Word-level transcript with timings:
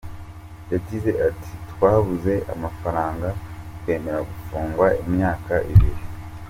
Yagize 0.71 1.11
ati 1.29 1.51
“Twabuze 1.71 2.33
amafaranga, 2.53 3.27
twemera 3.79 4.19
gufungwa 4.29 4.87
imyaka 5.05 5.53
ibiri. 5.73 6.01